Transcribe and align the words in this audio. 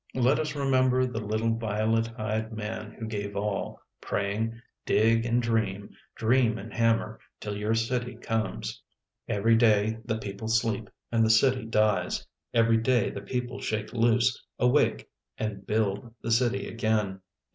Let 0.15 0.39
us 0.39 0.55
remember 0.55 1.05
the 1.05 1.19
little 1.19 1.53
violet 1.53 2.19
eyed 2.19 2.51
man 2.53 2.91
who 2.93 3.05
gave 3.05 3.35
all, 3.35 3.79
praying," 4.01 4.59
Dig 4.87 5.27
and 5.27 5.43
dream, 5.43 5.91
dream 6.15 6.57
and 6.57 6.73
hammer, 6.73 7.19
till 7.39 7.55
your 7.55 7.75
city 7.75 8.15
comes." 8.15 8.81
Every 9.27 9.55
day 9.55 9.99
the 10.03 10.17
people 10.17 10.47
sleep 10.47 10.89
and 11.11 11.23
the 11.23 11.29
city 11.29 11.65
dies; 11.65 12.25
every 12.51 12.77
day 12.77 13.11
the 13.11 13.21
people 13.21 13.59
shake 13.59 13.93
loose, 13.93 14.43
awake 14.57 15.07
and 15.37 15.67
build 15.67 16.15
the 16.23 16.31
city 16.31 16.67
again. 16.67 17.21